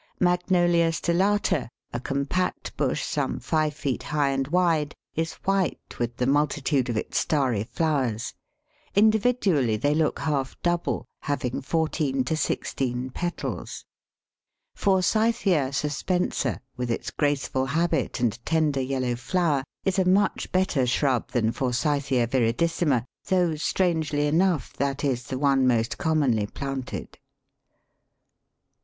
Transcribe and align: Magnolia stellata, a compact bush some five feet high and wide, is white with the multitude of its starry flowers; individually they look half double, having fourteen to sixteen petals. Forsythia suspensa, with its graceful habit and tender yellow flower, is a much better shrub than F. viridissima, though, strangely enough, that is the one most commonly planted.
Magnolia 0.19 0.89
stellata, 0.89 1.69
a 1.93 1.99
compact 1.99 2.75
bush 2.75 3.03
some 3.03 3.39
five 3.39 3.75
feet 3.75 4.01
high 4.01 4.29
and 4.29 4.47
wide, 4.47 4.95
is 5.13 5.33
white 5.45 5.99
with 5.99 6.17
the 6.17 6.25
multitude 6.25 6.89
of 6.89 6.97
its 6.97 7.19
starry 7.19 7.63
flowers; 7.65 8.33
individually 8.95 9.77
they 9.77 9.93
look 9.93 10.17
half 10.17 10.59
double, 10.63 11.05
having 11.19 11.61
fourteen 11.61 12.23
to 12.23 12.35
sixteen 12.35 13.11
petals. 13.11 13.85
Forsythia 14.73 15.67
suspensa, 15.71 16.61
with 16.75 16.89
its 16.89 17.11
graceful 17.11 17.67
habit 17.67 18.19
and 18.19 18.43
tender 18.43 18.81
yellow 18.81 19.15
flower, 19.15 19.63
is 19.85 19.99
a 19.99 20.05
much 20.09 20.51
better 20.51 20.87
shrub 20.87 21.29
than 21.29 21.49
F. 21.49 21.59
viridissima, 21.59 23.05
though, 23.27 23.53
strangely 23.55 24.25
enough, 24.25 24.73
that 24.73 25.03
is 25.03 25.25
the 25.25 25.37
one 25.37 25.67
most 25.67 25.99
commonly 25.99 26.47
planted. 26.47 27.19